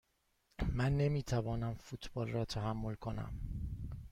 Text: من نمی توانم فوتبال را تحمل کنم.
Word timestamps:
من 0.73 0.97
نمی 0.97 1.23
توانم 1.23 1.73
فوتبال 1.75 2.27
را 2.29 2.45
تحمل 2.45 2.95
کنم. 2.95 3.33